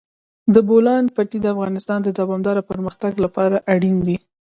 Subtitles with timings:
[0.53, 4.17] د بولان پټي د افغانستان د دوامداره پرمختګ لپاره اړین دي.